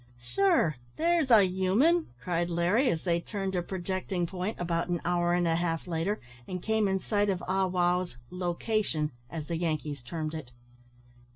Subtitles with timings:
[0.19, 5.35] "Sure, there's a human!" cried Larry, as they turned a projecting point, about an hour
[5.35, 9.57] and a half later, and came in sight of Ah wow's "lo cation," as the
[9.57, 10.49] Yankees termed it.